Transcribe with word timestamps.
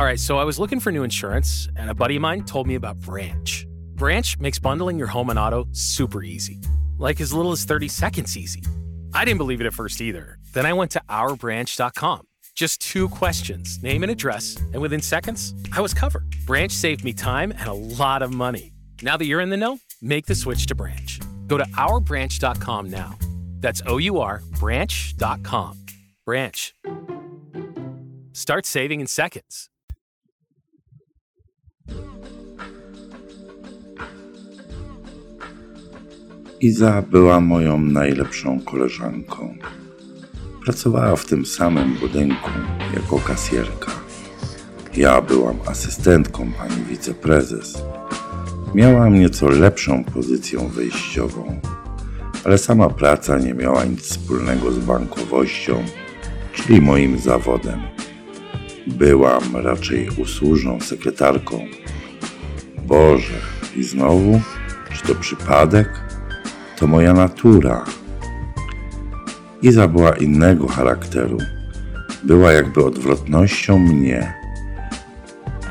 All 0.00 0.06
right, 0.06 0.18
so 0.18 0.38
I 0.38 0.44
was 0.44 0.58
looking 0.58 0.80
for 0.80 0.90
new 0.90 1.02
insurance, 1.02 1.68
and 1.76 1.90
a 1.90 1.94
buddy 1.94 2.16
of 2.16 2.22
mine 2.22 2.44
told 2.44 2.66
me 2.66 2.74
about 2.74 2.98
Branch. 3.00 3.66
Branch 3.96 4.38
makes 4.38 4.58
bundling 4.58 4.98
your 4.98 5.08
home 5.08 5.28
and 5.28 5.38
auto 5.38 5.68
super 5.72 6.22
easy, 6.22 6.58
like 6.96 7.20
as 7.20 7.34
little 7.34 7.52
as 7.52 7.66
30 7.66 7.88
seconds 7.88 8.34
easy. 8.34 8.62
I 9.12 9.26
didn't 9.26 9.36
believe 9.36 9.60
it 9.60 9.66
at 9.66 9.74
first 9.74 10.00
either. 10.00 10.38
Then 10.54 10.64
I 10.64 10.72
went 10.72 10.90
to 10.92 11.02
ourbranch.com. 11.10 12.22
Just 12.54 12.80
two 12.80 13.10
questions 13.10 13.78
name 13.82 14.02
and 14.02 14.10
address, 14.10 14.56
and 14.72 14.80
within 14.80 15.02
seconds, 15.02 15.52
I 15.70 15.82
was 15.82 15.92
covered. 15.92 16.24
Branch 16.46 16.72
saved 16.72 17.04
me 17.04 17.12
time 17.12 17.52
and 17.52 17.68
a 17.68 17.74
lot 17.74 18.22
of 18.22 18.32
money. 18.32 18.72
Now 19.02 19.18
that 19.18 19.26
you're 19.26 19.40
in 19.40 19.50
the 19.50 19.58
know, 19.58 19.80
make 20.00 20.24
the 20.24 20.34
switch 20.34 20.64
to 20.68 20.74
Branch. 20.74 21.20
Go 21.46 21.58
to 21.58 21.66
ourbranch.com 21.76 22.88
now. 22.88 23.18
That's 23.60 23.82
O 23.84 23.98
U 23.98 24.18
R 24.18 24.40
branch.com. 24.58 25.76
Branch. 26.24 26.74
Start 28.32 28.64
saving 28.64 29.00
in 29.00 29.06
seconds. 29.06 29.68
Iza 36.60 37.02
była 37.02 37.40
moją 37.40 37.80
najlepszą 37.80 38.60
koleżanką. 38.60 39.54
Pracowała 40.64 41.16
w 41.16 41.24
tym 41.24 41.46
samym 41.46 41.94
budynku 41.94 42.50
jako 42.94 43.18
kasjerka. 43.18 43.90
Ja 44.96 45.22
byłam 45.22 45.56
asystentką 45.66 46.52
pani 46.52 46.84
wiceprezes. 46.90 47.82
Miałam 48.74 49.20
nieco 49.20 49.48
lepszą 49.48 50.04
pozycję 50.04 50.68
wyjściową, 50.68 51.60
ale 52.44 52.58
sama 52.58 52.88
praca 52.88 53.38
nie 53.38 53.54
miała 53.54 53.84
nic 53.84 54.00
wspólnego 54.00 54.72
z 54.72 54.78
bankowością, 54.78 55.84
czyli 56.54 56.80
moim 56.80 57.18
zawodem. 57.18 57.80
Byłam 58.86 59.56
raczej 59.56 60.08
usłużną 60.18 60.80
sekretarką. 60.80 61.66
Boże, 62.86 63.40
i 63.76 63.82
znowu? 63.82 64.40
Czy 64.92 65.06
to 65.06 65.14
przypadek? 65.14 66.09
To 66.80 66.86
moja 66.86 67.12
natura. 67.12 67.84
Iza 69.62 69.88
była 69.88 70.16
innego 70.16 70.68
charakteru. 70.68 71.38
Była 72.22 72.52
jakby 72.52 72.84
odwrotnością 72.84 73.78
mnie. 73.78 74.34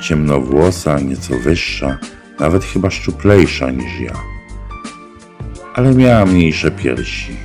Ciemnowłosa, 0.01 0.99
nieco 0.99 1.33
wyższa, 1.43 1.97
nawet 2.39 2.63
chyba 2.63 2.89
szczuplejsza 2.89 3.71
niż 3.71 3.99
ja. 3.99 4.13
Ale 5.75 5.95
miała 5.95 6.25
mniejsze 6.25 6.71
piersi. 6.71 7.37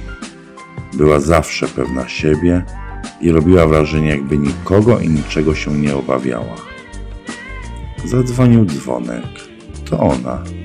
Była 0.92 1.20
zawsze 1.20 1.68
pewna 1.68 2.08
siebie 2.08 2.64
i 3.20 3.30
robiła 3.30 3.66
wrażenie, 3.66 4.08
jakby 4.08 4.38
nikogo 4.38 5.00
i 5.00 5.08
niczego 5.08 5.54
się 5.54 5.72
nie 5.72 5.96
obawiała. 5.96 6.56
Zadzwonił 8.04 8.64
dzwonek. 8.64 9.24
To 9.90 10.00
ona. 10.00 10.63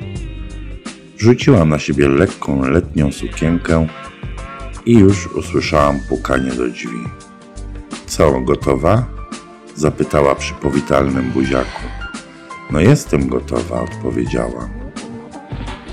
Rzuciłam 1.19 1.69
na 1.69 1.79
siebie 1.79 2.07
lekką 2.07 2.69
letnią 2.69 3.11
sukienkę 3.11 3.87
i 4.85 4.93
już 4.93 5.27
usłyszałam 5.27 5.99
pukanie 6.09 6.51
do 6.51 6.67
drzwi. 6.67 7.03
Co, 8.05 8.41
gotowa? 8.41 9.05
Zapytała 9.75 10.35
przy 10.35 10.53
powitalnym 10.53 11.31
buziaku. 11.31 11.81
No 12.71 12.79
jestem 12.79 13.27
gotowa, 13.27 13.81
odpowiedziałam. 13.81 14.69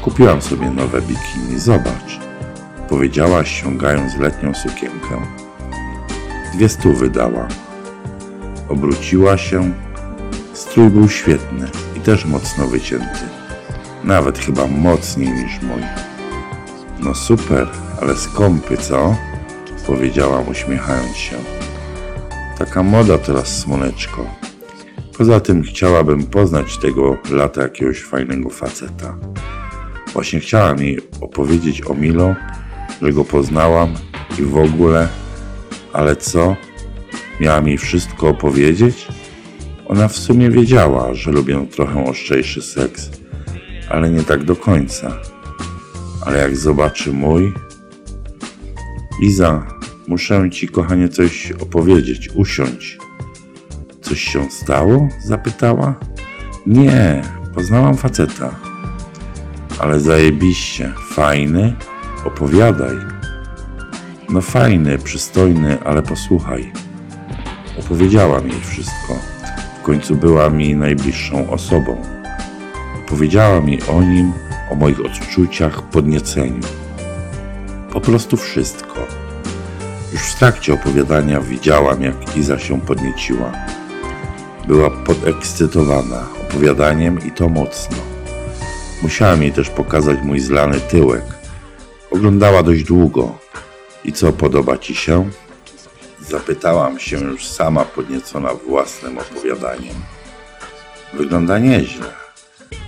Kupiłam 0.03 0.43
sobie 0.43 0.71
nowe 0.71 1.01
bikini, 1.01 1.59
zobacz, 1.59 2.21
powiedziała 2.89 3.45
ściągając 3.45 4.17
letnią 4.19 4.55
sukienkę. 4.55 5.23
Dwie 6.55 6.69
stówy 6.69 7.11
dała. 7.11 7.49
Obróciła 8.69 9.39
się. 9.39 9.73
Strój 10.53 10.91
był 10.91 11.09
świetny 11.09 11.69
i 11.97 12.01
też 12.01 12.25
mocno 12.25 12.67
wycięty. 12.67 13.36
Nawet 14.07 14.39
chyba 14.39 14.67
mocniej 14.67 15.29
niż 15.29 15.63
mój. 15.63 15.83
No 17.01 17.15
super, 17.15 17.69
ale 18.03 18.17
skąpy, 18.17 18.77
co? 18.77 19.17
Powiedziałam 19.87 20.49
uśmiechając 20.49 21.17
się. 21.17 21.37
Taka 22.59 22.83
moda 22.83 23.19
teraz, 23.19 23.59
słoneczko. 23.59 24.27
Poza 25.19 25.41
tym 25.41 25.63
chciałabym 25.63 26.27
poznać 26.27 26.79
tego 26.79 27.17
lata 27.31 27.63
jakiegoś 27.63 28.03
fajnego 28.03 28.51
faceta. 28.51 29.17
Właśnie 30.13 30.41
chciałam 30.41 30.79
jej 30.79 30.99
opowiedzieć 31.21 31.87
o 31.87 31.95
Milo, 31.95 32.35
że 33.03 33.13
go 33.13 33.25
poznałam 33.25 33.95
i 34.39 34.43
w 34.43 34.57
ogóle, 34.57 35.09
ale 35.93 36.17
co? 36.17 36.57
Miałam 37.41 37.69
jej 37.69 37.79
wszystko 37.79 38.29
opowiedzieć? 38.29 39.07
Ona 39.87 40.09
w 40.09 40.17
sumie 40.17 40.51
wiedziała, 40.51 41.15
że 41.15 41.31
lubię 41.31 41.67
trochę 41.71 42.05
ostrzejszy 42.05 42.63
seks, 42.63 43.11
ale 43.91 44.11
nie 44.11 44.23
tak 44.23 44.45
do 44.45 44.57
końca. 44.57 45.21
Ale 46.27 46.39
jak 46.39 46.57
zobaczy 46.57 47.13
mój. 47.13 47.53
Iza, 49.23 49.67
muszę 50.09 50.51
ci, 50.51 50.69
kochanie, 50.69 51.09
coś 51.09 51.53
opowiedzieć. 51.53 52.31
Usiądź. 52.35 52.99
Coś 54.01 54.21
się 54.21 54.51
stało? 54.51 55.09
zapytała. 55.25 55.95
Nie, 56.67 57.23
poznałam 57.55 57.97
faceta. 57.97 58.51
Ale 59.79 60.01
zajebiście, 60.01 60.93
fajny? 61.11 61.75
Opowiadaj. 62.25 62.97
No 64.29 64.41
fajny, 64.41 64.99
przystojny, 64.99 65.79
ale 65.85 66.03
posłuchaj. 66.03 66.73
Opowiedziałam 67.81 68.49
jej 68.49 68.61
wszystko. 68.61 69.15
W 69.81 69.83
końcu 69.83 70.17
była 70.17 70.51
mi 70.51 70.77
najbliższą 70.77 71.51
osobą. 71.51 72.16
Opowiedziała 73.07 73.61
mi 73.61 73.83
o 73.83 74.03
nim, 74.03 74.33
o 74.71 74.75
moich 74.75 75.01
odczuciach, 75.01 75.83
podnieceniu. 75.83 76.61
Po 77.93 78.01
prostu 78.01 78.37
wszystko. 78.37 78.95
Już 80.13 80.23
w 80.23 80.39
trakcie 80.39 80.75
opowiadania 80.75 81.41
widziałam, 81.41 82.03
jak 82.03 82.37
Iza 82.37 82.59
się 82.59 82.81
podnieciła. 82.81 83.53
Była 84.67 84.91
podekscytowana 84.91 86.27
opowiadaniem 86.49 87.27
i 87.27 87.31
to 87.31 87.49
mocno. 87.49 87.97
Musiałam 89.03 89.43
jej 89.43 89.53
też 89.53 89.71
pokazać 89.71 90.19
mój 90.23 90.41
zlany 90.41 90.81
tyłek. 90.81 91.25
Oglądała 92.11 92.63
dość 92.63 92.85
długo. 92.85 93.39
I 94.05 94.13
co 94.13 94.33
podoba 94.33 94.79
ci 94.79 94.95
się? 94.95 95.31
Zapytałam 96.21 96.99
się 96.99 97.17
już 97.17 97.47
sama 97.47 97.85
podniecona 97.85 98.55
własnym 98.55 99.19
opowiadaniem. 99.19 99.95
Wygląda 101.15 101.59
nieźle, 101.59 102.26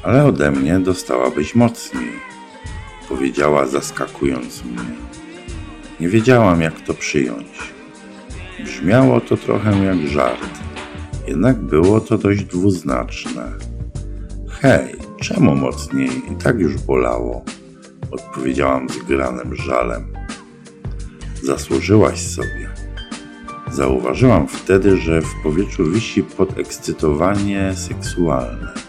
ale 0.03 0.25
ode 0.25 0.50
mnie 0.50 0.81
dostałabyś 0.81 1.55
mocniej, 1.55 2.12
powiedziała 3.09 3.66
zaskakując 3.66 4.65
mnie. 4.65 5.09
Nie 6.00 6.09
wiedziałam, 6.09 6.61
jak 6.61 6.81
to 6.81 6.94
przyjąć. 6.94 7.49
Brzmiało 8.65 9.21
to 9.21 9.37
trochę 9.37 9.84
jak 9.84 10.06
żart, 10.06 10.59
jednak 11.27 11.59
było 11.61 12.00
to 12.00 12.19
dość 12.19 12.44
dwuznaczne. 12.44 13.53
Hej, 14.50 14.94
czemu 15.21 15.55
mocniej? 15.55 16.11
I 16.33 16.37
tak 16.37 16.59
już 16.59 16.78
bolało, 16.78 17.44
odpowiedziałam 18.11 18.88
z 18.88 18.99
granym 18.99 19.55
żalem. 19.55 20.12
Zasłużyłaś 21.43 22.21
sobie. 22.21 22.69
Zauważyłam 23.71 24.49
wtedy, 24.49 24.97
że 24.97 25.22
w 25.22 25.34
powietrzu 25.43 25.84
wisi 25.91 26.22
podekscytowanie 26.22 27.75
seksualne. 27.77 28.88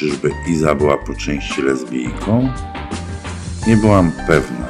Czyżby 0.00 0.30
Iza 0.48 0.74
była 0.74 0.96
po 0.98 1.14
części 1.14 1.62
lesbijką? 1.62 2.48
Nie 3.66 3.76
byłam 3.76 4.12
pewna, 4.26 4.68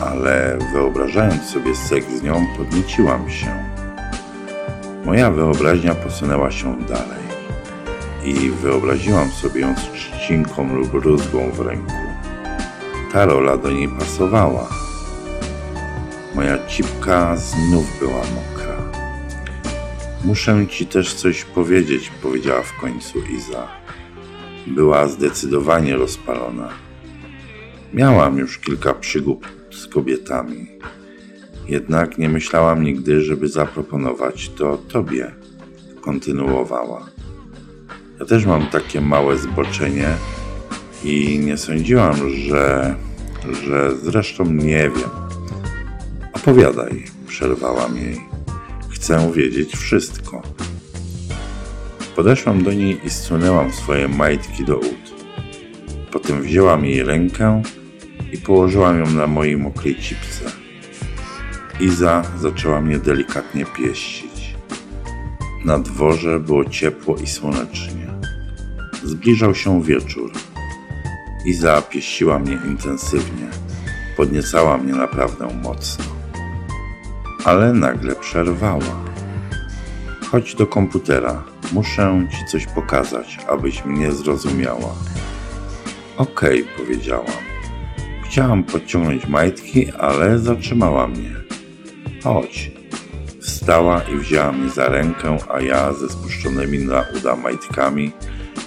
ale 0.00 0.58
wyobrażając 0.72 1.42
sobie 1.42 1.76
seks 1.76 2.08
z 2.08 2.22
nią, 2.22 2.46
podnieciłam 2.56 3.30
się. 3.30 3.64
Moja 5.04 5.30
wyobraźnia 5.30 5.94
posunęła 5.94 6.50
się 6.50 6.76
dalej 6.76 7.24
i 8.24 8.50
wyobraziłam 8.50 9.30
sobie 9.30 9.60
ją 9.60 9.74
z 9.76 9.92
trzcinką 9.92 10.74
lub 10.74 10.94
rózgą 10.94 11.50
w 11.50 11.60
ręku. 11.60 11.92
Ta 13.12 13.24
rola 13.24 13.56
do 13.56 13.70
niej 13.70 13.88
pasowała. 13.88 14.68
Moja 16.34 16.66
cipka 16.66 17.36
znów 17.36 17.98
była 17.98 18.20
mokra. 18.20 18.76
Muszę 20.24 20.66
ci 20.66 20.86
też 20.86 21.14
coś 21.14 21.44
powiedzieć, 21.44 22.10
powiedziała 22.22 22.62
w 22.62 22.80
końcu 22.80 23.18
Iza. 23.18 23.85
Była 24.66 25.08
zdecydowanie 25.08 25.96
rozpalona. 25.96 26.68
Miałam 27.94 28.38
już 28.38 28.58
kilka 28.58 28.94
przygód 28.94 29.48
z 29.70 29.86
kobietami. 29.86 30.68
Jednak 31.68 32.18
nie 32.18 32.28
myślałam 32.28 32.84
nigdy, 32.84 33.20
żeby 33.20 33.48
zaproponować 33.48 34.48
to 34.48 34.76
tobie. 34.76 35.30
Kontynuowała. 36.00 37.06
Ja 38.20 38.26
też 38.26 38.46
mam 38.46 38.66
takie 38.66 39.00
małe 39.00 39.38
zboczenie 39.38 40.08
i 41.04 41.38
nie 41.38 41.56
sądziłam, 41.56 42.16
że, 42.30 42.94
że 43.64 43.96
zresztą 43.96 44.44
nie 44.44 44.90
wiem. 44.90 45.10
Opowiadaj, 46.32 47.04
przerwałam 47.26 47.96
jej. 47.96 48.20
Chcę 48.90 49.32
wiedzieć 49.32 49.76
wszystko. 49.76 50.42
Podeszłam 52.16 52.62
do 52.62 52.72
niej 52.72 53.00
i 53.06 53.10
zsunęłam 53.10 53.72
swoje 53.72 54.08
majtki 54.08 54.64
do 54.64 54.76
ud. 54.76 55.14
Potem 56.12 56.42
wzięłam 56.42 56.84
jej 56.84 57.02
rękę 57.02 57.62
i 58.32 58.38
położyłam 58.38 58.98
ją 59.00 59.10
na 59.10 59.26
mojej 59.26 59.56
mokrej 59.56 59.94
cipce. 59.94 60.44
Iza 61.80 62.22
zaczęła 62.38 62.80
mnie 62.80 62.98
delikatnie 62.98 63.64
pieścić. 63.66 64.54
Na 65.64 65.78
dworze 65.78 66.40
było 66.40 66.64
ciepło 66.64 67.16
i 67.16 67.26
słonecznie. 67.26 68.06
Zbliżał 69.04 69.54
się 69.54 69.82
wieczór. 69.82 70.32
Iza 71.46 71.82
pieściła 71.82 72.38
mnie 72.38 72.58
intensywnie. 72.68 73.46
Podniecała 74.16 74.78
mnie 74.78 74.92
naprawdę 74.92 75.48
mocno. 75.62 76.04
Ale 77.44 77.72
nagle 77.72 78.14
przerwała. 78.14 79.04
Chodź 80.30 80.54
do 80.54 80.66
komputera. 80.66 81.55
Muszę 81.72 82.26
ci 82.30 82.44
coś 82.44 82.66
pokazać, 82.66 83.38
abyś 83.48 83.84
mnie 83.84 84.12
zrozumiała. 84.12 84.94
Okej, 86.16 86.64
powiedziałam. 86.76 87.26
Chciałam 88.24 88.64
podciągnąć 88.64 89.26
majtki, 89.26 89.92
ale 89.98 90.38
zatrzymała 90.38 91.08
mnie. 91.08 91.30
Chodź. 92.24 92.70
Wstała 93.40 94.02
i 94.02 94.16
wzięła 94.16 94.52
mnie 94.52 94.70
za 94.70 94.88
rękę, 94.88 95.36
a 95.54 95.60
ja 95.60 95.92
ze 95.92 96.08
spuszczonymi 96.08 96.78
na 96.78 97.04
uda 97.18 97.36
majtkami 97.36 98.12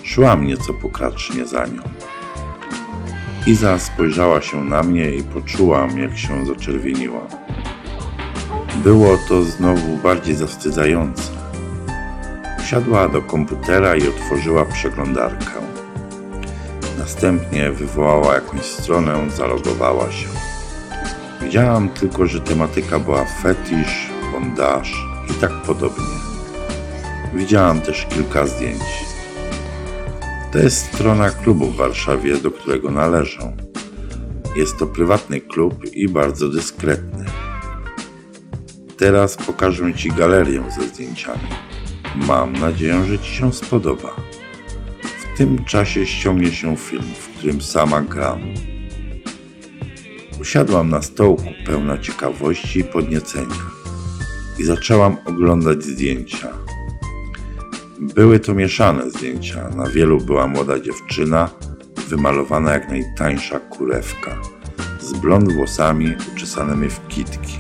szłam 0.03 0.47
nieco 0.47 0.73
pokracznie 0.73 1.45
za 1.45 1.65
nią. 1.65 1.81
Iza 3.47 3.79
spojrzała 3.79 4.41
się 4.41 4.63
na 4.63 4.83
mnie 4.83 5.11
i 5.11 5.23
poczułam, 5.23 5.99
jak 5.99 6.17
się 6.17 6.45
zaczerwieniła. 6.45 7.27
Było 8.83 9.17
to 9.29 9.43
znowu 9.43 9.97
bardziej 9.97 10.35
zawstydzające. 10.35 11.38
Usiadła 12.69 13.09
do 13.09 13.21
komputera 13.21 13.95
i 13.95 14.07
otworzyła 14.07 14.65
przeglądarkę. 14.65 15.61
Następnie 16.97 17.71
wywołała 17.71 18.33
jakąś 18.33 18.65
stronę, 18.65 19.29
zalogowała 19.29 20.11
się. 20.11 20.27
Widziałam 21.41 21.89
tylko, 21.89 22.25
że 22.25 22.39
tematyka 22.39 22.99
była 22.99 23.25
fetisz, 23.25 24.09
bondage 24.31 24.89
i 25.31 25.33
tak 25.33 25.51
podobnie. 25.51 26.05
Widziałam 27.33 27.81
też 27.81 28.05
kilka 28.09 28.47
zdjęć. 28.47 28.83
To 30.51 30.59
jest 30.59 30.85
strona 30.85 31.29
klubu 31.29 31.65
w 31.65 31.75
Warszawie, 31.75 32.37
do 32.37 32.51
którego 32.51 32.91
należę. 32.91 33.53
Jest 34.55 34.77
to 34.77 34.87
prywatny 34.87 35.41
klub 35.41 35.85
i 35.93 36.09
bardzo 36.09 36.49
dyskretny. 36.49 37.25
Teraz 38.97 39.35
pokażę 39.35 39.93
Ci 39.93 40.11
galerię 40.11 40.63
ze 40.79 40.87
zdjęciami. 40.87 41.49
Mam 42.15 42.53
nadzieję, 42.53 43.03
że 43.03 43.19
Ci 43.19 43.31
się 43.31 43.53
spodoba. 43.53 44.15
W 45.03 45.37
tym 45.37 45.65
czasie 45.65 46.05
ściągnie 46.05 46.51
się 46.51 46.77
film, 46.77 47.03
w 47.19 47.37
którym 47.37 47.61
sama 47.61 48.01
gram. 48.01 48.39
Usiadłam 50.41 50.89
na 50.89 51.01
stołku 51.01 51.43
pełna 51.65 51.97
ciekawości 51.97 52.79
i 52.79 52.83
podniecenia 52.83 53.55
i 54.59 54.63
zaczęłam 54.63 55.17
oglądać 55.25 55.83
zdjęcia. 55.83 56.47
Były 57.99 58.39
to 58.39 58.53
mieszane 58.53 59.09
zdjęcia. 59.09 59.69
Na 59.69 59.89
wielu 59.89 60.17
była 60.17 60.47
młoda 60.47 60.79
dziewczyna, 60.79 61.49
wymalowana 62.07 62.73
jak 62.73 62.89
najtańsza 62.89 63.59
kurewka, 63.59 64.35
z 64.99 65.13
blond 65.13 65.53
włosami 65.53 66.15
uczesanymi 66.35 66.89
w 66.89 67.07
kitki. 67.07 67.59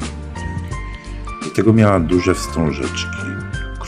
Do 1.43 1.49
tego 1.49 1.73
miała 1.73 1.99
duże 1.99 2.35
wstążeczki, 2.35 3.17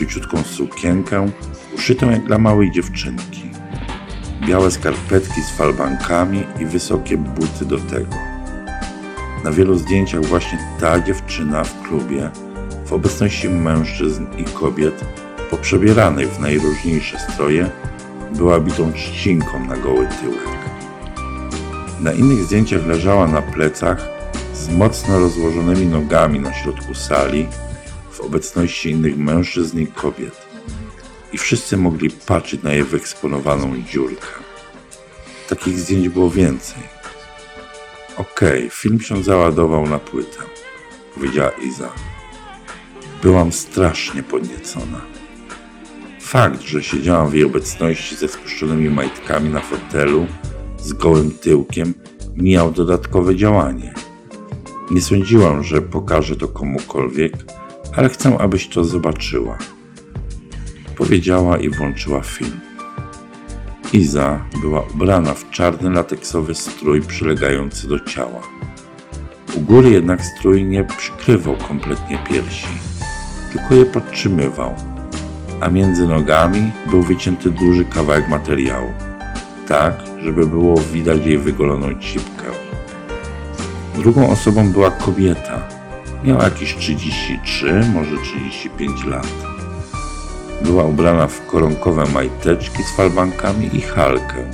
króciutką 0.01 0.43
sukienkę, 0.43 1.31
uszytą 1.75 2.11
jak 2.11 2.25
dla 2.25 2.37
małej 2.37 2.71
dziewczynki, 2.71 3.51
białe 4.47 4.71
skarpetki 4.71 5.41
z 5.41 5.51
falbankami 5.51 6.43
i 6.59 6.65
wysokie 6.65 7.17
buty 7.17 7.65
do 7.65 7.77
tego. 7.77 8.15
Na 9.43 9.51
wielu 9.51 9.77
zdjęciach 9.77 10.25
właśnie 10.25 10.59
ta 10.79 10.99
dziewczyna 10.99 11.63
w 11.63 11.81
klubie, 11.81 12.29
w 12.85 12.93
obecności 12.93 13.49
mężczyzn 13.49 14.25
i 14.37 14.43
kobiet, 14.43 15.05
poprzebieranych 15.49 16.29
w 16.29 16.39
najróżniejsze 16.39 17.19
stroje, 17.19 17.69
była 18.35 18.59
bitą 18.59 18.93
trzcinką 18.93 19.65
na 19.65 19.77
goły 19.77 20.07
tyłek. 20.21 20.49
Na 21.99 22.13
innych 22.13 22.43
zdjęciach 22.43 22.85
leżała 22.85 23.27
na 23.27 23.41
plecach 23.41 24.07
z 24.53 24.69
mocno 24.69 25.19
rozłożonymi 25.19 25.85
nogami 25.85 26.39
na 26.39 26.53
środku 26.53 26.93
sali, 26.93 27.47
obecności 28.21 28.89
innych 28.89 29.17
mężczyzn 29.17 29.79
i 29.79 29.87
kobiet. 29.87 30.47
I 31.33 31.37
wszyscy 31.37 31.77
mogli 31.77 32.09
patrzeć 32.09 32.63
na 32.63 32.73
jej 32.73 32.83
wyeksponowaną 32.83 33.81
dziurkę. 33.81 34.27
Takich 35.49 35.79
zdjęć 35.79 36.09
było 36.09 36.29
więcej. 36.29 36.83
Okej, 38.17 38.57
okay, 38.57 38.69
film 38.69 39.01
się 39.01 39.23
załadował 39.23 39.87
na 39.87 39.99
płytę, 39.99 40.37
powiedziała 41.15 41.51
Iza. 41.51 41.89
Byłam 43.23 43.51
strasznie 43.51 44.23
podniecona. 44.23 45.01
Fakt, 46.21 46.61
że 46.61 46.83
siedziałam 46.83 47.29
w 47.29 47.33
jej 47.33 47.43
obecności 47.43 48.15
ze 48.15 48.27
spuszczonymi 48.27 48.89
majtkami 48.89 49.49
na 49.49 49.59
fotelu, 49.59 50.27
z 50.79 50.93
gołym 50.93 51.31
tyłkiem, 51.31 51.93
miał 52.35 52.71
dodatkowe 52.71 53.35
działanie. 53.35 53.93
Nie 54.91 55.01
sądziłam, 55.01 55.63
że 55.63 55.81
pokażę 55.81 56.35
to 56.35 56.47
komukolwiek, 56.47 57.33
ale 57.95 58.09
chcę, 58.09 58.37
abyś 58.37 58.67
to 58.67 58.83
zobaczyła. 58.83 59.57
Powiedziała 60.95 61.57
i 61.57 61.69
włączyła 61.69 62.21
film. 62.21 62.59
Iza 63.93 64.45
była 64.61 64.81
ubrana 64.93 65.33
w 65.33 65.49
czarny 65.49 65.89
lateksowy 65.89 66.55
strój 66.55 67.01
przylegający 67.01 67.87
do 67.87 67.99
ciała. 67.99 68.41
U 69.57 69.59
góry 69.61 69.89
jednak 69.89 70.25
strój 70.25 70.63
nie 70.63 70.83
przykrywał 70.83 71.55
kompletnie 71.67 72.19
piersi, 72.29 72.67
tylko 73.53 73.75
je 73.75 73.85
podtrzymywał, 73.85 74.75
a 75.61 75.69
między 75.69 76.07
nogami 76.07 76.71
był 76.89 77.01
wycięty 77.01 77.49
duży 77.49 77.85
kawałek 77.85 78.29
materiału, 78.29 78.93
tak, 79.67 79.93
żeby 80.23 80.47
było 80.47 80.77
widać 80.77 81.25
jej 81.25 81.37
wygoloną 81.37 81.99
cipkę. 81.99 82.45
Drugą 83.95 84.29
osobą 84.29 84.71
była 84.71 84.91
kobieta. 84.91 85.80
Miała 86.23 86.43
jakieś 86.43 86.75
33, 86.75 87.81
może 87.93 88.17
35 88.17 89.05
lat. 89.05 89.33
Była 90.61 90.83
ubrana 90.83 91.27
w 91.27 91.45
koronkowe 91.45 92.05
majteczki 92.13 92.83
z 92.83 92.95
falbankami 92.95 93.69
i 93.73 93.81
halkę. 93.81 94.51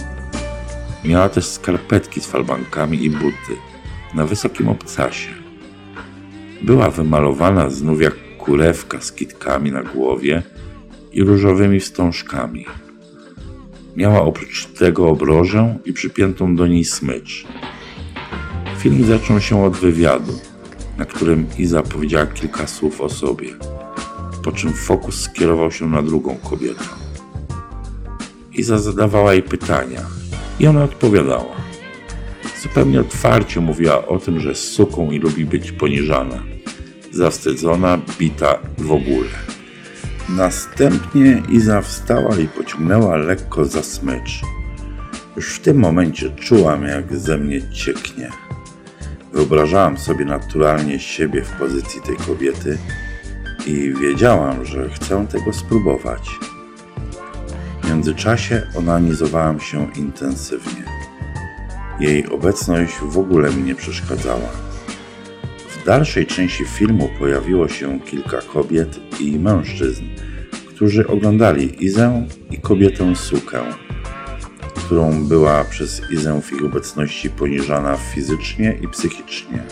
Miała 1.06 1.30
też 1.30 1.46
skarpetki 1.46 2.22
z 2.22 2.26
falbankami 2.26 3.06
i 3.06 3.10
buty 3.10 3.56
na 4.14 4.26
wysokim 4.26 4.70
obcasie. 4.70 5.30
Była 6.62 6.90
wymalowana 6.90 7.70
znów 7.70 8.02
jak 8.02 8.16
kurewka 8.38 9.02
z 9.02 9.12
kitkami 9.12 9.72
na 9.72 9.84
głowie 9.84 10.44
i 11.12 11.24
różowymi 11.24 11.80
wstążkami. 11.80 12.66
Miała 13.96 14.22
oprócz 14.22 14.66
tego 14.66 15.08
obrożę 15.08 15.78
i 15.86 15.94
przypiętą 15.94 16.56
do 16.56 16.68
niej 16.68 16.86
smycz. 16.86 17.46
Film 18.78 19.06
zaczął 19.06 19.40
się 19.40 19.64
od 19.64 19.78
wywiadu, 19.78 20.40
na 20.98 21.06
którym 21.06 21.46
Iza 21.58 21.84
powiedziała 21.84 22.26
kilka 22.26 22.68
słów 22.68 23.02
o 23.02 23.10
sobie 23.10 23.50
po 24.48 24.52
czym 24.52 24.74
fokus 24.74 25.22
skierował 25.22 25.72
się 25.72 25.88
na 25.88 26.02
drugą 26.02 26.36
kobietę. 26.36 26.84
Iza 28.54 28.78
zadawała 28.78 29.34
jej 29.34 29.44
pytania 29.44 30.02
i 30.60 30.68
ona 30.68 30.84
odpowiadała. 30.84 31.56
Zupełnie 32.62 33.00
otwarcie 33.00 33.60
mówiła 33.60 34.08
o 34.08 34.20
tym, 34.20 34.40
że 34.40 34.50
jest 34.50 34.72
suką 34.72 35.12
i 35.12 35.20
lubi 35.20 35.46
być 35.46 35.72
poniżana, 35.72 36.44
zawstydzona, 37.12 38.00
bita 38.20 38.60
w 38.78 38.92
ogóle. 38.92 39.30
Następnie 40.30 41.44
Iza 41.50 41.82
wstała 41.82 42.38
i 42.38 42.48
pociągnęła 42.48 43.18
lekko 43.18 43.66
za 43.66 43.84
smycz. 43.84 44.42
Już 45.36 45.56
w 45.56 45.60
tym 45.60 45.78
momencie 45.78 46.30
czułam, 46.30 46.84
jak 46.84 47.18
ze 47.18 47.38
mnie 47.38 47.72
cieknie. 47.72 48.47
Wyobrażałam 49.38 49.98
sobie 49.98 50.26
naturalnie 50.26 51.00
siebie 51.00 51.42
w 51.42 51.52
pozycji 51.52 52.02
tej 52.02 52.16
kobiety 52.16 52.78
i 53.68 53.94
wiedziałam, 54.02 54.66
że 54.66 54.90
chcę 54.90 55.28
tego 55.28 55.54
spróbować. 55.54 56.30
W 57.82 57.90
międzyczasie 57.90 58.68
onanizowałam 58.76 59.60
się 59.60 59.88
intensywnie. 59.96 60.84
Jej 62.00 62.28
obecność 62.28 62.94
w 63.02 63.18
ogóle 63.18 63.50
mi 63.50 63.64
nie 63.64 63.76
przeszkadzała. 63.76 64.50
W 65.70 65.86
dalszej 65.86 66.26
części 66.26 66.66
filmu 66.66 67.10
pojawiło 67.20 67.68
się 67.68 68.00
kilka 68.00 68.42
kobiet 68.42 69.00
i 69.20 69.40
mężczyzn, 69.40 70.04
którzy 70.68 71.08
oglądali 71.08 71.86
Izę 71.86 72.28
i 72.52 72.58
kobietę 72.58 73.16
Sukę, 73.16 73.62
którą 74.88 75.28
była 75.28 75.64
przez 75.64 76.02
Izę 76.12 76.42
w 76.42 76.54
ich 76.54 76.66
obecności 76.66 77.30
poniżana 77.30 77.98
fizycznie 77.98 78.78
i 78.82 78.88
psychicznie. 78.88 79.64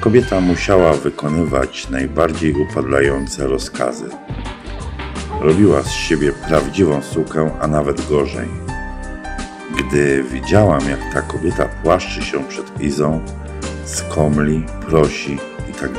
Kobieta 0.00 0.40
musiała 0.40 0.92
wykonywać 0.92 1.88
najbardziej 1.90 2.54
upadlające 2.54 3.46
rozkazy. 3.46 4.08
Robiła 5.40 5.82
z 5.82 5.90
siebie 5.90 6.32
prawdziwą 6.48 7.02
sukę, 7.02 7.50
a 7.60 7.66
nawet 7.66 8.08
gorzej. 8.08 8.48
Gdy 9.78 10.24
widziałam, 10.32 10.90
jak 10.90 11.14
ta 11.14 11.22
kobieta 11.22 11.68
płaszczy 11.82 12.22
się 12.22 12.44
przed 12.48 12.80
Izą, 12.80 13.20
skomli, 13.84 14.64
prosi 14.88 15.38
i 15.70 15.72
tak 15.72 15.90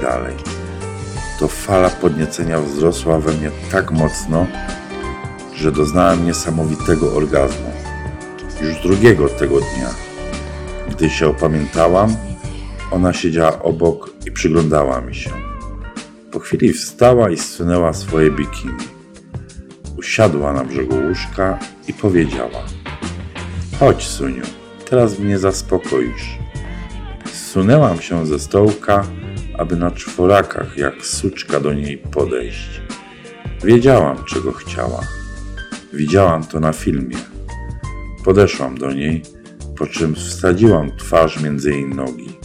to 1.39 1.47
fala 1.47 1.89
podniecenia 1.89 2.61
wzrosła 2.61 3.19
we 3.19 3.33
mnie 3.33 3.51
tak 3.71 3.91
mocno, 3.91 4.47
że 5.55 5.71
doznałem 5.71 6.25
niesamowitego 6.25 7.15
orgazmu. 7.15 7.68
Już 8.61 8.81
drugiego 8.83 9.29
tego 9.29 9.59
dnia. 9.59 9.89
Gdy 10.89 11.09
się 11.09 11.27
opamiętałam, 11.27 12.15
ona 12.91 13.13
siedziała 13.13 13.61
obok 13.61 14.09
i 14.25 14.31
przyglądała 14.31 15.01
mi 15.01 15.15
się. 15.15 15.29
Po 16.31 16.39
chwili 16.39 16.73
wstała 16.73 17.29
i 17.29 17.37
zsunęła 17.37 17.93
swoje 17.93 18.31
bikini. 18.31 18.73
Usiadła 19.97 20.53
na 20.53 20.63
brzegu 20.63 20.95
łóżka 21.07 21.59
i 21.87 21.93
powiedziała: 21.93 22.63
Chodź, 23.79 24.07
Suniu, 24.07 24.43
teraz 24.89 25.19
mnie 25.19 25.39
zaspokoisz. 25.39 26.37
Zsunęłam 27.33 28.01
się 28.01 28.25
ze 28.25 28.39
stołka, 28.39 29.05
aby 29.57 29.75
na 29.75 29.91
czworakach 29.91 30.77
jak 30.77 31.05
suczka 31.05 31.59
do 31.59 31.73
niej 31.73 31.97
podejść. 31.97 32.81
Wiedziałam, 33.63 34.25
czego 34.25 34.51
chciała. 34.51 34.99
Widziałam 35.93 36.43
to 36.43 36.59
na 36.59 36.73
filmie. 36.73 37.28
Podeszłam 38.29 38.77
do 38.77 38.93
niej, 38.93 39.21
po 39.77 39.87
czym 39.87 40.15
wsadziłam 40.15 40.91
twarz 40.97 41.43
między 41.43 41.71
jej 41.71 41.85
nogi. 41.85 42.37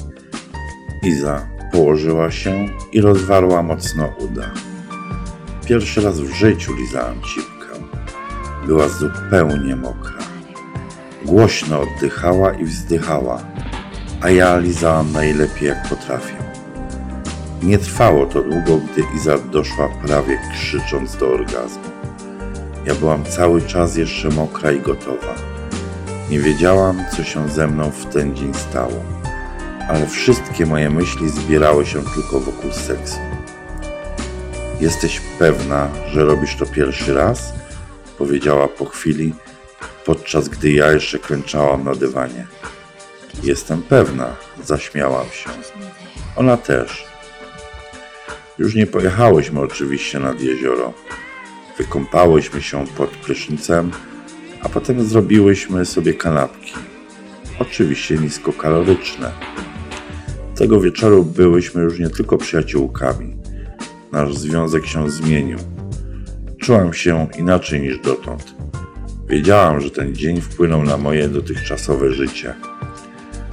Iza 1.03 1.47
położyła 1.73 2.31
się 2.31 2.69
i 2.93 3.01
rozwarła 3.01 3.63
mocno 3.63 4.09
uda. 4.19 4.51
Pierwszy 5.67 6.01
raz 6.01 6.21
w 6.21 6.35
życiu 6.35 6.75
lizałam 6.75 7.21
cipkę. 7.23 7.85
Była 8.67 8.89
zupełnie 8.89 9.77
mokra. 9.77 10.19
Głośno 11.25 11.81
oddychała 11.81 12.53
i 12.53 12.65
wzdychała, 12.65 13.45
a 14.21 14.31
ja 14.31 14.59
lizałam 14.59 15.13
najlepiej 15.13 15.69
jak 15.69 15.89
potrafię. 15.89 16.37
Nie 17.63 17.79
trwało 17.79 18.27
to 18.27 18.43
długo, 18.43 18.79
gdy 18.79 19.03
Iza 19.17 19.39
doszła 19.39 19.89
prawie 20.07 20.39
krzycząc 20.53 21.17
do 21.17 21.29
orgazmu. 21.29 21.85
Ja 22.87 22.95
byłam 22.95 23.25
cały 23.25 23.63
czas 23.63 23.97
jeszcze 23.97 24.29
mokra 24.29 24.73
i 24.73 24.81
gotowa. 24.81 25.54
Nie 26.31 26.41
wiedziałam, 26.41 27.05
co 27.17 27.25
się 27.25 27.49
ze 27.49 27.67
mną 27.67 27.91
w 27.91 28.07
ten 28.07 28.37
dzień 28.37 28.55
stało, 28.55 29.05
ale 29.89 30.07
wszystkie 30.07 30.67
moje 30.67 30.91
myśli 30.91 31.29
zbierały 31.29 31.87
się 31.87 32.03
tylko 32.15 32.41
wokół 32.41 32.73
seksu. 32.73 33.19
Jesteś 34.81 35.21
pewna, 35.39 35.89
że 36.13 36.25
robisz 36.25 36.57
to 36.57 36.67
pierwszy 36.67 37.15
raz? 37.15 37.53
Powiedziała 38.19 38.69
po 38.69 38.85
chwili, 38.85 39.35
podczas 40.05 40.49
gdy 40.49 40.73
ja 40.73 40.93
jeszcze 40.93 41.19
klęczałam 41.19 41.85
na 41.85 41.95
dywanie. 41.95 42.47
Jestem 43.43 43.83
pewna, 43.83 44.37
zaśmiałam 44.65 45.27
się. 45.27 45.51
Ona 46.37 46.57
też. 46.57 47.07
Już 48.59 48.75
nie 48.75 48.87
pojechałyśmy 48.87 49.61
oczywiście 49.61 50.19
nad 50.19 50.41
jezioro. 50.41 50.93
Wykąpałyśmy 51.79 52.63
się 52.63 52.87
pod 52.87 53.11
prysznicem, 53.11 53.91
a 54.65 54.69
potem 54.69 55.05
zrobiłyśmy 55.05 55.87
sobie 55.87 56.15
kanapki. 56.15 56.73
Oczywiście 57.59 58.19
niskokaloryczne. 58.19 59.33
Tego 60.55 60.81
wieczoru 60.81 61.25
byłyśmy 61.25 61.83
już 61.83 61.99
nie 61.99 62.09
tylko 62.09 62.39
przyjaciółkami. 62.39 63.37
Nasz 64.13 64.35
związek 64.35 64.87
się 64.87 65.11
zmienił. 65.11 65.59
Czułam 66.59 66.93
się 66.93 67.27
inaczej 67.39 67.81
niż 67.81 67.99
dotąd. 67.99 68.55
Wiedziałam, 69.29 69.81
że 69.81 69.91
ten 69.91 70.15
dzień 70.15 70.41
wpłynął 70.41 70.83
na 70.83 70.97
moje 70.97 71.29
dotychczasowe 71.29 72.13
życie. 72.13 72.55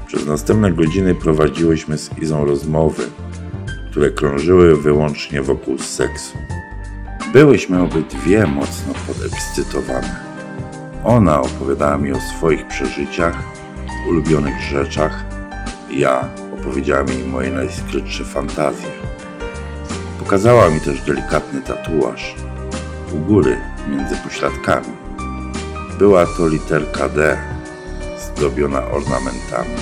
Przez 0.08 0.26
następne 0.26 0.72
godziny 0.72 1.16
prowadziłyśmy 1.16 1.98
z 1.98 2.10
Izą 2.22 2.46
rozmowy, 2.46 3.04
które 3.92 4.12
krążyły 4.12 4.82
wyłącznie 4.82 5.42
wokół 5.42 5.78
seksu. 5.78 6.38
Byłyśmy 7.34 7.82
obydwie 7.82 8.48
mocno 8.48 8.94
podekscytowane. 9.08 10.31
Ona 11.04 11.42
opowiadała 11.42 11.98
mi 11.98 12.12
o 12.12 12.20
swoich 12.20 12.68
przeżyciach, 12.68 13.44
ulubionych 14.10 14.62
rzeczach, 14.62 15.26
ja 15.90 16.30
opowiedziałam 16.60 17.08
jej 17.08 17.24
moje 17.24 17.52
najskrytsze 17.52 18.26
fantazje. 18.26 18.90
Pokazała 20.20 20.70
mi 20.70 20.80
też 20.80 21.02
delikatny 21.02 21.62
tatuaż 21.62 22.36
u 23.14 23.18
góry 23.18 23.58
między 23.90 24.16
pośladkami. 24.16 24.88
Była 26.00 26.26
to 26.26 26.48
literka 26.48 27.10
D, 27.10 27.38
zdobiona 28.20 28.84
ornamentami. 28.86 29.76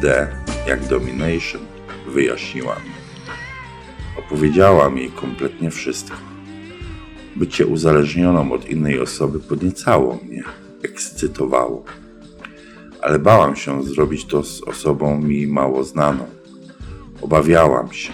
D 0.00 0.28
jak 0.66 0.84
domination, 0.84 1.60
wyjaśniła 2.06 2.74
mi. 2.74 2.90
Opowiedziałam 4.18 4.98
jej 4.98 5.10
kompletnie 5.10 5.70
wszystko. 5.70 6.29
Bycie 7.36 7.66
uzależnioną 7.66 8.52
od 8.52 8.70
innej 8.70 9.00
osoby 9.00 9.40
podniecało 9.40 10.18
mnie, 10.24 10.42
ekscytowało. 10.82 11.84
Ale 13.02 13.18
bałam 13.18 13.56
się 13.56 13.82
zrobić 13.82 14.24
to 14.24 14.42
z 14.42 14.62
osobą 14.62 15.20
mi 15.20 15.46
mało 15.46 15.84
znaną. 15.84 16.26
Obawiałam 17.22 17.92
się. 17.92 18.12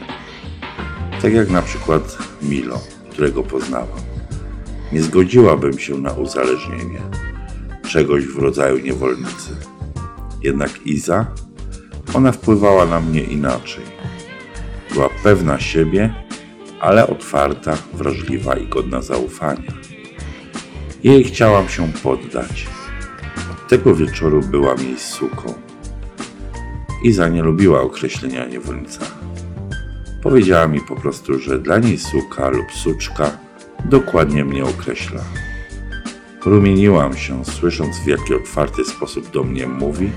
Tak 1.22 1.32
jak 1.32 1.50
na 1.50 1.62
przykład 1.62 2.18
Milo, 2.42 2.80
którego 3.10 3.42
poznałam. 3.42 3.98
Nie 4.92 5.02
zgodziłabym 5.02 5.78
się 5.78 5.98
na 5.98 6.12
uzależnienie 6.12 7.00
czegoś 7.88 8.26
w 8.26 8.38
rodzaju 8.38 8.78
niewolnicy. 8.78 9.56
Jednak 10.42 10.86
Iza, 10.86 11.26
ona 12.14 12.32
wpływała 12.32 12.86
na 12.86 13.00
mnie 13.00 13.20
inaczej. 13.20 13.84
Była 14.92 15.08
pewna 15.22 15.60
siebie, 15.60 16.14
ale 16.80 17.06
otwarta, 17.06 17.76
wrażliwa 17.94 18.56
i 18.56 18.66
godna 18.66 19.02
zaufania. 19.02 19.72
Jej 21.04 21.24
chciałam 21.24 21.68
się 21.68 21.92
poddać. 22.02 22.66
Od 23.50 23.68
tego 23.68 23.94
wieczoru 23.94 24.40
byłam 24.40 24.78
jej 24.78 24.98
suką. 24.98 25.54
Iza 27.02 27.28
nie 27.28 27.42
lubiła 27.42 27.80
określenia 27.80 28.46
niewolnica. 28.46 29.00
Powiedziała 30.22 30.68
mi 30.68 30.80
po 30.80 30.96
prostu, 30.96 31.38
że 31.38 31.58
dla 31.58 31.78
niej 31.78 31.98
suka 31.98 32.48
lub 32.48 32.72
suczka 32.72 33.30
dokładnie 33.84 34.44
mnie 34.44 34.64
określa. 34.64 35.20
Rumieniłam 36.44 37.16
się, 37.16 37.44
słysząc 37.44 37.98
w 37.98 38.06
jaki 38.06 38.34
otwarty 38.34 38.84
sposób 38.84 39.30
do 39.30 39.44
mnie 39.44 39.66
mówi 39.66 40.10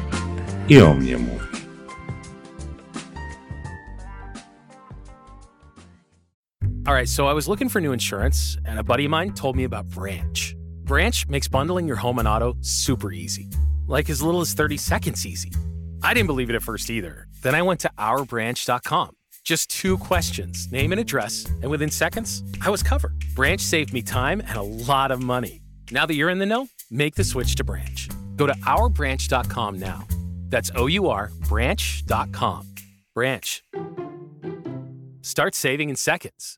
i 0.69 0.81
o 0.81 0.93
mnie 0.93 1.17
mówi. 1.17 1.48
All 6.89 6.95
right, 6.95 7.07
so 7.07 7.27
I 7.27 7.33
was 7.33 7.47
looking 7.47 7.69
for 7.69 7.79
new 7.79 7.91
insurance, 7.91 8.57
and 8.65 8.79
a 8.79 8.83
buddy 8.83 9.05
of 9.05 9.11
mine 9.11 9.33
told 9.33 9.55
me 9.55 9.63
about 9.63 9.87
Branch. 9.89 10.55
Branch 10.85 11.27
makes 11.27 11.47
bundling 11.47 11.87
your 11.87 11.97
home 11.97 12.17
and 12.17 12.27
auto 12.27 12.57
super 12.61 13.11
easy, 13.11 13.47
like 13.85 14.09
as 14.09 14.23
little 14.23 14.41
as 14.41 14.55
30 14.55 14.77
seconds 14.77 15.23
easy. 15.23 15.51
I 16.01 16.15
didn't 16.15 16.25
believe 16.25 16.49
it 16.49 16.55
at 16.55 16.63
first 16.63 16.89
either. 16.89 17.27
Then 17.43 17.53
I 17.53 17.61
went 17.61 17.79
to 17.81 17.91
ourbranch.com. 17.99 19.11
Just 19.43 19.69
two 19.69 19.99
questions 19.99 20.67
name 20.71 20.91
and 20.91 20.99
address, 20.99 21.45
and 21.61 21.69
within 21.69 21.91
seconds, 21.91 22.41
I 22.59 22.71
was 22.71 22.81
covered. 22.81 23.13
Branch 23.35 23.61
saved 23.61 23.93
me 23.93 24.01
time 24.01 24.41
and 24.41 24.57
a 24.57 24.63
lot 24.63 25.11
of 25.11 25.21
money. 25.21 25.61
Now 25.91 26.07
that 26.07 26.15
you're 26.15 26.29
in 26.29 26.39
the 26.39 26.47
know, 26.47 26.69
make 26.89 27.13
the 27.13 27.23
switch 27.23 27.53
to 27.57 27.63
Branch. 27.63 28.09
Go 28.35 28.47
to 28.47 28.55
ourbranch.com 28.65 29.77
now. 29.77 30.07
That's 30.49 30.71
O 30.73 30.87
U 30.87 31.07
R 31.07 31.29
branch.com. 31.47 32.65
Branch. 33.13 33.63
Start 35.21 35.53
saving 35.53 35.89
in 35.89 35.95
seconds. 35.95 36.57